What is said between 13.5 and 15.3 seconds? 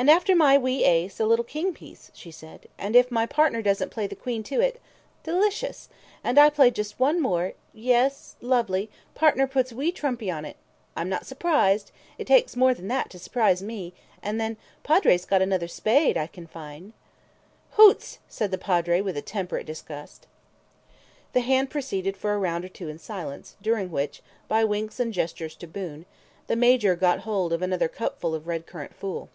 me; and then Padre's